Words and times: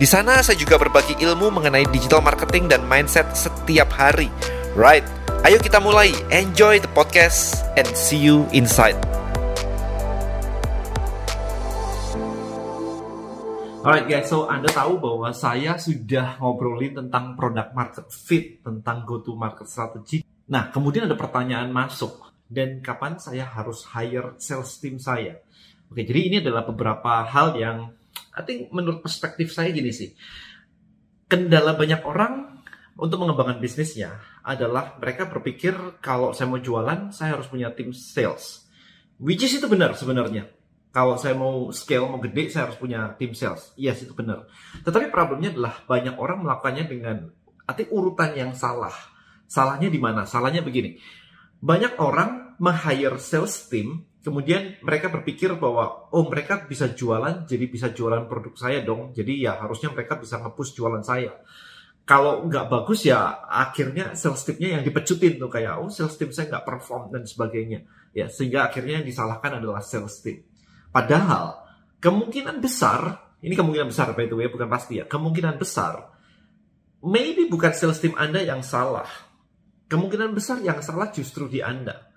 Di 0.00 0.08
sana 0.08 0.40
saya 0.40 0.56
juga 0.56 0.80
berbagi 0.80 1.12
ilmu 1.20 1.60
mengenai 1.60 1.84
digital 1.92 2.24
marketing 2.24 2.72
dan 2.72 2.80
mindset 2.88 3.36
setiap 3.36 3.92
hari. 3.92 4.32
Right, 4.72 5.04
ayo 5.44 5.60
kita 5.60 5.76
mulai. 5.76 6.08
Enjoy 6.32 6.80
the 6.80 6.88
podcast 6.96 7.60
and 7.76 7.84
see 7.92 8.16
you 8.16 8.48
inside. 8.56 8.96
Alright 13.84 14.08
guys, 14.08 14.32
so 14.32 14.48
Anda 14.48 14.72
tahu 14.72 14.96
bahwa 15.04 15.36
saya 15.36 15.76
sudah 15.76 16.40
ngobrolin 16.40 16.96
tentang 16.96 17.36
product 17.36 17.76
market 17.76 18.08
fit, 18.08 18.64
tentang 18.64 19.04
go 19.04 19.20
to 19.20 19.36
market 19.36 19.68
strategy. 19.68 20.24
Nah, 20.48 20.72
kemudian 20.72 21.12
ada 21.12 21.16
pertanyaan 21.20 21.68
masuk, 21.68 22.24
dan 22.48 22.80
kapan 22.80 23.20
saya 23.20 23.44
harus 23.44 23.84
hire 23.92 24.32
sales 24.40 24.80
team 24.80 24.96
saya? 24.96 25.44
Oke, 25.92 26.08
jadi 26.08 26.20
ini 26.24 26.36
adalah 26.40 26.64
beberapa 26.64 27.20
hal 27.28 27.52
yang 27.60 27.99
I 28.36 28.42
think 28.46 28.70
menurut 28.70 29.02
perspektif 29.02 29.50
saya 29.50 29.74
gini 29.74 29.90
sih. 29.90 30.14
Kendala 31.30 31.74
banyak 31.74 32.02
orang 32.02 32.62
untuk 32.98 33.22
mengembangkan 33.22 33.62
bisnisnya 33.62 34.18
adalah 34.44 34.98
mereka 34.98 35.30
berpikir 35.30 36.02
kalau 36.02 36.34
saya 36.34 36.50
mau 36.50 36.60
jualan, 36.60 37.14
saya 37.14 37.38
harus 37.38 37.46
punya 37.46 37.70
tim 37.72 37.94
sales. 37.94 38.66
Which 39.20 39.44
is 39.44 39.56
itu 39.56 39.68
benar 39.68 39.94
sebenarnya. 39.94 40.48
Kalau 40.90 41.14
saya 41.14 41.38
mau 41.38 41.70
scale, 41.70 42.10
mau 42.10 42.18
gede, 42.18 42.50
saya 42.50 42.66
harus 42.66 42.74
punya 42.74 43.14
tim 43.14 43.30
sales. 43.30 43.70
Yes, 43.78 44.02
itu 44.02 44.10
benar. 44.10 44.50
Tetapi 44.82 45.06
problemnya 45.14 45.54
adalah 45.54 45.86
banyak 45.86 46.18
orang 46.18 46.42
melakukannya 46.42 46.84
dengan 46.90 47.16
arti 47.62 47.86
urutan 47.94 48.34
yang 48.34 48.50
salah. 48.58 48.90
Salahnya 49.46 49.86
di 49.86 50.02
mana? 50.02 50.26
Salahnya 50.26 50.66
begini. 50.66 50.98
Banyak 51.62 51.94
orang 52.02 52.58
meng-hire 52.58 53.22
sales 53.22 53.70
team 53.70 54.02
kemudian 54.20 54.76
mereka 54.84 55.08
berpikir 55.08 55.56
bahwa 55.56 56.12
oh 56.12 56.24
mereka 56.28 56.60
bisa 56.68 56.92
jualan 56.92 57.48
jadi 57.48 57.64
bisa 57.66 57.88
jualan 57.92 58.28
produk 58.28 58.54
saya 58.56 58.84
dong. 58.84 59.16
Jadi 59.16 59.48
ya 59.48 59.56
harusnya 59.56 59.92
mereka 59.92 60.20
bisa 60.20 60.40
ngepush 60.40 60.76
jualan 60.76 61.00
saya. 61.00 61.32
Kalau 62.04 62.44
nggak 62.44 62.66
bagus 62.68 63.06
ya 63.06 63.46
akhirnya 63.48 64.18
sales 64.18 64.42
teamnya 64.44 64.80
yang 64.80 64.82
dipecutin 64.84 65.38
tuh 65.40 65.48
kayak 65.48 65.80
oh 65.80 65.88
sales 65.88 66.16
team 66.20 66.34
saya 66.34 66.52
nggak 66.52 66.64
perform 66.68 67.12
dan 67.12 67.24
sebagainya. 67.24 67.86
Ya 68.12 68.28
sehingga 68.28 68.68
akhirnya 68.68 69.00
yang 69.00 69.06
disalahkan 69.08 69.62
adalah 69.62 69.80
sales 69.80 70.20
team. 70.20 70.44
Padahal 70.90 71.64
kemungkinan 72.02 72.60
besar 72.60 73.32
ini 73.40 73.56
kemungkinan 73.56 73.88
besar 73.88 74.12
by 74.12 74.28
the 74.28 74.36
way 74.36 74.52
bukan 74.52 74.68
pasti 74.68 75.00
ya 75.00 75.08
kemungkinan 75.08 75.56
besar 75.56 76.12
maybe 77.00 77.48
bukan 77.48 77.72
sales 77.72 78.00
team 78.02 78.12
anda 78.20 78.44
yang 78.44 78.60
salah. 78.60 79.08
Kemungkinan 79.90 80.36
besar 80.36 80.62
yang 80.62 80.78
salah 80.84 81.10
justru 81.10 81.50
di 81.50 81.64
anda 81.64 82.09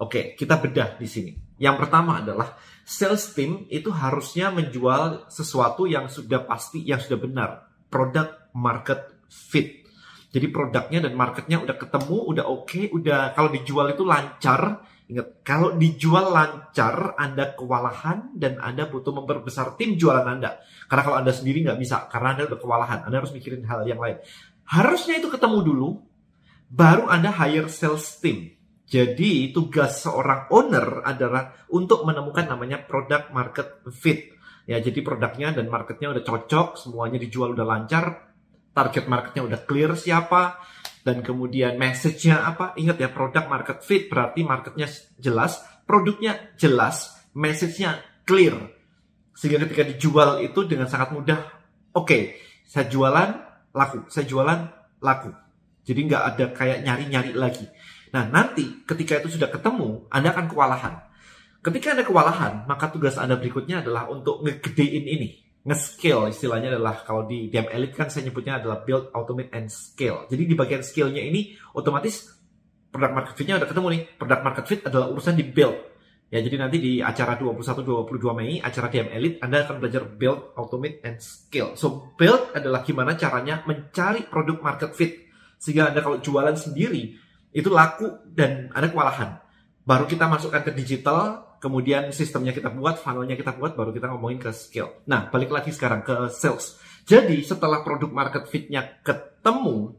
Oke, 0.00 0.32
kita 0.32 0.56
bedah 0.56 0.96
di 0.96 1.04
sini. 1.04 1.32
Yang 1.60 1.76
pertama 1.84 2.24
adalah 2.24 2.56
sales 2.88 3.36
team 3.36 3.68
itu 3.68 3.92
harusnya 3.92 4.48
menjual 4.48 5.28
sesuatu 5.28 5.84
yang 5.84 6.08
sudah 6.08 6.40
pasti, 6.48 6.80
yang 6.80 7.04
sudah 7.04 7.20
benar. 7.20 7.50
Product 7.92 8.48
market 8.56 9.20
fit. 9.28 9.84
Jadi 10.32 10.46
produknya 10.48 11.04
dan 11.04 11.12
marketnya 11.12 11.60
udah 11.60 11.76
ketemu, 11.76 12.16
udah 12.32 12.44
oke, 12.48 12.64
okay, 12.64 12.84
udah 12.88 13.36
kalau 13.36 13.52
dijual 13.52 13.92
itu 13.92 14.08
lancar. 14.08 14.88
Ingat, 15.10 15.42
kalau 15.44 15.74
dijual 15.74 16.32
lancar, 16.32 17.18
Anda 17.18 17.52
kewalahan 17.52 18.38
dan 18.38 18.56
Anda 18.62 18.88
butuh 18.88 19.10
memperbesar 19.10 19.76
tim 19.76 20.00
jualan 20.00 20.22
Anda. 20.22 20.64
Karena 20.88 21.02
kalau 21.02 21.18
Anda 21.20 21.34
sendiri 21.34 21.66
nggak 21.66 21.76
bisa, 21.82 22.08
karena 22.08 22.38
Anda 22.38 22.48
udah 22.48 22.58
kewalahan. 22.62 22.98
Anda 23.04 23.20
harus 23.20 23.34
mikirin 23.36 23.68
hal 23.68 23.84
yang 23.84 24.00
lain. 24.00 24.22
Harusnya 24.64 25.18
itu 25.18 25.28
ketemu 25.28 25.66
dulu, 25.66 25.88
baru 26.72 27.10
Anda 27.10 27.34
hire 27.34 27.68
sales 27.68 28.06
team 28.22 28.59
jadi 28.90 29.54
tugas 29.54 30.02
seorang 30.02 30.50
owner 30.50 31.06
adalah 31.06 31.54
untuk 31.70 32.02
menemukan 32.02 32.50
namanya 32.50 32.82
product 32.82 33.30
market 33.30 33.86
fit. 33.94 34.34
Ya, 34.66 34.82
jadi 34.82 34.98
produknya 35.06 35.54
dan 35.54 35.70
marketnya 35.70 36.10
udah 36.10 36.26
cocok, 36.26 36.74
semuanya 36.74 37.22
dijual 37.22 37.54
udah 37.54 37.62
lancar, 37.62 38.34
target 38.74 39.06
marketnya 39.06 39.46
udah 39.46 39.62
clear 39.62 39.94
siapa, 39.94 40.58
dan 41.06 41.22
kemudian 41.22 41.78
message-nya 41.78 42.42
apa. 42.42 42.74
Ingat 42.74 42.98
ya, 42.98 43.08
product 43.14 43.46
market 43.46 43.78
fit 43.86 44.10
berarti 44.10 44.42
marketnya 44.42 44.90
jelas, 45.22 45.62
produknya 45.86 46.50
jelas, 46.58 47.14
message-nya 47.38 48.02
clear. 48.26 48.58
Sehingga 49.38 49.70
ketika 49.70 49.86
dijual 49.86 50.42
itu 50.42 50.66
dengan 50.66 50.90
sangat 50.90 51.14
mudah, 51.14 51.38
oke, 51.94 52.10
okay, 52.10 52.22
saya 52.66 52.90
jualan, 52.90 53.38
laku, 53.70 54.10
saya 54.10 54.26
jualan, 54.26 54.60
laku. 54.98 55.30
Jadi 55.90 56.00
nggak 56.06 56.22
ada 56.22 56.44
kayak 56.54 56.86
nyari-nyari 56.86 57.34
lagi. 57.34 57.66
Nah, 58.14 58.30
nanti 58.30 58.86
ketika 58.86 59.18
itu 59.18 59.34
sudah 59.34 59.50
ketemu, 59.50 60.06
Anda 60.06 60.30
akan 60.30 60.46
kewalahan. 60.46 60.94
Ketika 61.66 61.98
Anda 61.98 62.06
kewalahan, 62.06 62.64
maka 62.70 62.94
tugas 62.94 63.18
Anda 63.18 63.34
berikutnya 63.34 63.82
adalah 63.82 64.06
untuk 64.06 64.46
ngegedein 64.46 65.02
ini. 65.02 65.28
Nge-scale 65.66 66.32
istilahnya 66.32 66.72
adalah, 66.72 67.02
kalau 67.02 67.26
di 67.26 67.50
DM 67.50 67.68
Elite 67.68 67.92
kan 67.98 68.08
saya 68.08 68.30
nyebutnya 68.30 68.62
adalah 68.62 68.80
build, 68.86 69.12
automate, 69.12 69.52
and 69.52 69.68
scale. 69.68 70.24
Jadi 70.30 70.48
di 70.48 70.54
bagian 70.56 70.80
scale-nya 70.80 71.20
ini, 71.20 71.52
otomatis 71.76 72.32
product 72.88 73.14
market 73.14 73.34
fit-nya 73.36 73.60
udah 73.60 73.68
ketemu 73.68 73.86
nih. 73.92 74.02
Product 74.16 74.42
market 74.46 74.64
fit 74.70 74.80
adalah 74.86 75.06
urusan 75.12 75.34
di 75.36 75.44
build. 75.44 75.76
Ya, 76.30 76.38
jadi 76.46 76.62
nanti 76.62 76.78
di 76.78 76.92
acara 77.02 77.34
21-22 77.34 78.38
Mei, 78.38 78.62
acara 78.62 78.86
DM 78.86 79.10
Elite, 79.10 79.36
Anda 79.42 79.66
akan 79.66 79.82
belajar 79.82 80.06
build, 80.06 80.54
automate, 80.54 81.02
and 81.02 81.18
scale. 81.18 81.74
So, 81.74 82.14
build 82.14 82.54
adalah 82.54 82.86
gimana 82.86 83.18
caranya 83.18 83.66
mencari 83.66 84.30
produk 84.30 84.62
market 84.62 84.94
fit. 84.94 85.29
Sehingga 85.60 85.92
Anda 85.92 86.00
kalau 86.00 86.24
jualan 86.24 86.56
sendiri, 86.56 87.20
itu 87.52 87.68
laku 87.68 88.08
dan 88.32 88.72
ada 88.72 88.88
kewalahan. 88.88 89.36
Baru 89.84 90.08
kita 90.08 90.24
masukkan 90.24 90.64
ke 90.64 90.72
digital, 90.72 91.56
kemudian 91.60 92.08
sistemnya 92.16 92.56
kita 92.56 92.72
buat, 92.72 92.96
funnelnya 92.96 93.36
kita 93.36 93.52
buat, 93.60 93.76
baru 93.76 93.92
kita 93.92 94.08
ngomongin 94.08 94.40
ke 94.40 94.50
skill. 94.56 95.04
Nah, 95.04 95.28
balik 95.28 95.52
lagi 95.52 95.68
sekarang 95.68 96.00
ke 96.00 96.32
sales. 96.32 96.80
Jadi, 97.04 97.44
setelah 97.44 97.84
produk 97.84 98.08
market 98.08 98.48
fit-nya 98.48 98.86
ketemu, 99.04 99.92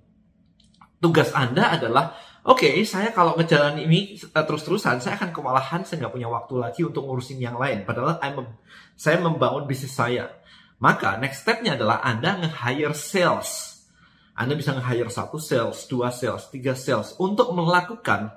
tugas 0.97 1.29
Anda 1.37 1.77
adalah, 1.77 2.17
oke, 2.41 2.65
okay, 2.65 2.81
saya 2.81 3.13
kalau 3.13 3.37
ngejalan 3.37 3.85
ini 3.85 4.17
uh, 4.33 4.41
terus-terusan, 4.41 4.97
saya 4.97 5.13
akan 5.21 5.29
kewalahan, 5.29 5.85
saya 5.85 6.07
nggak 6.07 6.13
punya 6.17 6.29
waktu 6.31 6.55
lagi 6.57 6.81
untuk 6.81 7.05
ngurusin 7.05 7.37
yang 7.37 7.61
lain. 7.61 7.85
Padahal 7.85 8.17
I'm, 8.25 8.57
saya 8.97 9.21
membangun 9.21 9.69
bisnis 9.69 9.93
saya. 9.93 10.33
Maka, 10.81 11.21
next 11.21 11.45
step-nya 11.45 11.77
adalah 11.77 12.01
Anda 12.01 12.41
nge-hire 12.41 12.97
sales 12.97 13.70
anda 14.41 14.57
bisa 14.57 14.73
nge-hire 14.73 15.13
satu 15.13 15.37
sales, 15.37 15.85
dua 15.85 16.09
sales, 16.09 16.49
tiga 16.49 16.73
sales 16.73 17.13
untuk 17.21 17.53
melakukan 17.53 18.33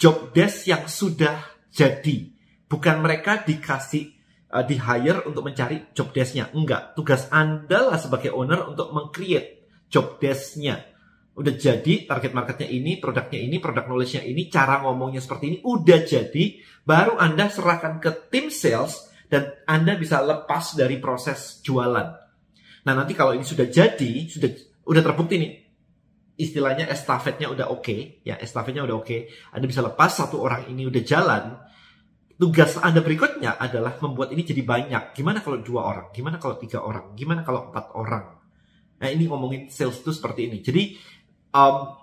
job 0.00 0.32
desk 0.32 0.64
yang 0.64 0.88
sudah 0.88 1.44
jadi. 1.68 2.32
Bukan 2.64 3.04
mereka 3.04 3.44
dikasih 3.44 4.16
uh, 4.48 4.64
di 4.64 4.80
hire 4.80 5.28
untuk 5.28 5.44
mencari 5.44 5.92
job 5.92 6.08
desk-nya. 6.08 6.48
Enggak, 6.56 6.96
tugas 6.96 7.28
Anda 7.28 7.92
lah 7.92 8.00
sebagai 8.00 8.32
owner 8.32 8.64
untuk 8.64 8.96
meng-create 8.96 9.68
job 9.92 10.16
desk-nya. 10.16 10.88
Udah 11.36 11.52
jadi 11.52 12.08
target 12.08 12.32
marketnya 12.32 12.72
ini, 12.72 12.96
produknya 12.96 13.40
ini, 13.40 13.60
produk 13.60 13.84
knowledge-nya 13.92 14.24
ini, 14.24 14.48
cara 14.48 14.80
ngomongnya 14.80 15.20
seperti 15.20 15.44
ini, 15.52 15.58
udah 15.64 16.00
jadi, 16.00 16.44
baru 16.84 17.20
Anda 17.20 17.52
serahkan 17.52 18.00
ke 18.00 18.32
tim 18.32 18.48
sales 18.48 19.12
dan 19.28 19.52
Anda 19.68 20.00
bisa 20.00 20.24
lepas 20.24 20.76
dari 20.76 20.96
proses 20.96 21.60
jualan. 21.60 22.08
Nah, 22.88 22.92
nanti 22.96 23.12
kalau 23.12 23.36
ini 23.36 23.44
sudah 23.44 23.68
jadi, 23.68 24.28
sudah 24.28 24.71
udah 24.86 25.02
terbukti 25.02 25.36
nih. 25.38 25.52
Istilahnya 26.32 26.88
estafetnya 26.88 27.52
udah 27.52 27.68
oke 27.68 27.84
okay, 27.84 28.00
ya 28.24 28.40
estafetnya 28.40 28.82
udah 28.82 28.96
oke. 28.98 29.06
Okay. 29.06 29.20
Anda 29.52 29.68
bisa 29.68 29.84
lepas 29.84 30.16
satu 30.16 30.40
orang 30.40 30.68
ini 30.72 30.88
udah 30.88 31.02
jalan. 31.04 31.44
Tugas 32.40 32.74
Anda 32.80 33.04
berikutnya 33.04 33.54
adalah 33.60 34.00
membuat 34.02 34.34
ini 34.34 34.42
jadi 34.42 34.66
banyak. 34.66 35.14
Gimana 35.14 35.44
kalau 35.44 35.62
dua 35.62 35.86
orang? 35.86 36.06
Gimana 36.10 36.42
kalau 36.42 36.58
tiga 36.58 36.82
orang? 36.82 37.14
Gimana 37.14 37.46
kalau 37.46 37.70
empat 37.70 37.94
orang? 37.94 38.24
Nah 38.98 39.08
ini 39.10 39.30
ngomongin 39.30 39.70
sales 39.70 40.02
itu 40.02 40.10
seperti 40.10 40.50
ini. 40.50 40.58
Jadi 40.58 40.98
um, 41.54 42.01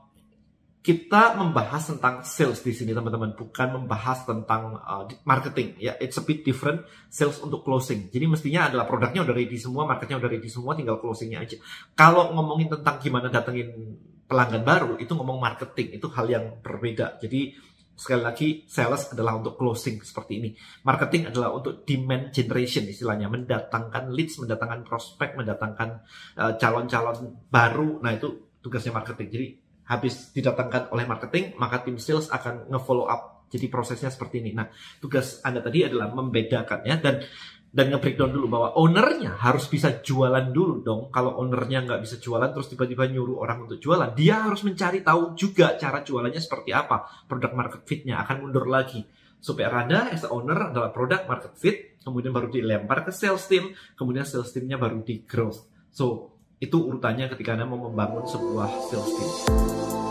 kita 0.80 1.36
membahas 1.36 1.92
tentang 1.92 2.24
sales 2.24 2.64
di 2.64 2.72
sini 2.72 2.96
teman-teman. 2.96 3.36
Bukan 3.36 3.84
membahas 3.84 4.24
tentang 4.24 4.80
uh, 4.80 5.04
marketing. 5.28 5.76
Ya 5.76 6.00
it's 6.00 6.16
a 6.16 6.24
bit 6.24 6.48
different. 6.48 6.88
Sales 7.12 7.36
untuk 7.44 7.68
closing. 7.68 8.08
Jadi 8.08 8.26
mestinya 8.32 8.72
adalah 8.72 8.88
produknya 8.88 9.28
udah 9.28 9.36
ready 9.36 9.60
semua 9.60 9.84
marketnya 9.84 10.18
udah 10.24 10.30
ready 10.32 10.48
semua 10.48 10.80
tinggal 10.80 11.04
closingnya 11.04 11.44
aja. 11.44 11.60
Kalau 11.94 12.32
ngomongin 12.32 12.72
tentang 12.80 12.96
gimana 13.04 13.28
datengin 13.28 14.00
pelanggan 14.24 14.64
baru 14.64 14.94
itu 15.04 15.12
ngomong 15.12 15.38
marketing. 15.44 16.00
Itu 16.00 16.08
hal 16.16 16.32
yang 16.32 16.46
berbeda. 16.64 17.20
Jadi 17.20 17.68
sekali 18.00 18.24
lagi 18.24 18.48
sales 18.64 19.12
adalah 19.12 19.36
untuk 19.36 19.60
closing 19.60 20.00
seperti 20.00 20.40
ini. 20.40 20.56
Marketing 20.88 21.28
adalah 21.28 21.52
untuk 21.52 21.84
demand 21.84 22.32
generation 22.32 22.88
istilahnya, 22.88 23.28
mendatangkan 23.28 24.16
leads, 24.16 24.40
mendatangkan 24.40 24.88
prospek, 24.88 25.36
mendatangkan 25.36 26.08
calon 26.40 26.56
calon-calon 26.88 27.44
baru. 27.52 28.00
Nah, 28.00 28.16
itu 28.16 28.56
tugasnya 28.64 28.96
marketing. 28.96 29.28
Jadi 29.28 29.48
habis 29.90 30.30
didatangkan 30.32 30.94
oleh 30.94 31.10
marketing, 31.10 31.58
maka 31.58 31.82
tim 31.82 31.98
sales 31.98 32.30
akan 32.30 32.70
nge-follow 32.70 33.10
up. 33.10 33.50
Jadi 33.50 33.66
prosesnya 33.66 34.14
seperti 34.14 34.46
ini. 34.46 34.54
Nah, 34.54 34.70
tugas 35.02 35.42
Anda 35.42 35.66
tadi 35.66 35.82
adalah 35.82 36.14
membedakan 36.14 36.86
ya 36.86 37.02
dan 37.02 37.26
dan 37.70 37.94
nge-breakdown 37.94 38.34
dulu 38.34 38.48
bahwa 38.50 38.70
ownernya 38.78 39.38
harus 39.38 39.70
bisa 39.70 40.02
jualan 40.02 40.50
dulu 40.50 40.82
dong. 40.82 41.02
Kalau 41.14 41.38
ownernya 41.38 41.86
nggak 41.86 42.02
bisa 42.02 42.18
jualan 42.18 42.50
terus 42.50 42.70
tiba-tiba 42.70 43.06
nyuruh 43.06 43.42
orang 43.42 43.70
untuk 43.70 43.78
jualan, 43.78 44.14
dia 44.18 44.42
harus 44.42 44.66
mencari 44.66 45.06
tahu 45.06 45.38
juga 45.38 45.78
cara 45.78 46.02
jualannya 46.02 46.42
seperti 46.42 46.74
apa. 46.74 47.26
Produk 47.30 47.54
market 47.54 47.82
fitnya 47.86 48.22
akan 48.26 48.50
mundur 48.50 48.66
lagi. 48.66 49.06
Supaya 49.40 49.72
Anda 49.72 50.12
as 50.12 50.26
owner 50.26 50.74
adalah 50.74 50.90
produk 50.90 51.24
market 51.30 51.54
fit, 51.56 51.78
kemudian 52.02 52.34
baru 52.34 52.50
dilempar 52.50 53.06
ke 53.06 53.14
sales 53.14 53.46
team, 53.46 53.72
kemudian 53.94 54.26
sales 54.26 54.50
teamnya 54.50 54.82
baru 54.82 55.00
di 55.06 55.24
growth. 55.24 55.70
So, 55.94 56.38
itu 56.60 56.76
urutannya 56.76 57.32
ketika 57.32 57.56
Anda 57.56 57.64
mau 57.64 57.88
membangun 57.88 58.28
sebuah 58.28 58.70
sales 58.92 59.12
team. 59.16 60.09